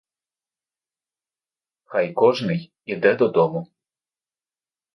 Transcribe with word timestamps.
Хай 1.85 2.13
кожний 2.13 2.71
іде 2.85 3.15
додому. 3.15 3.67